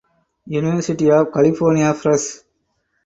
[0.47, 2.43] University of California Press.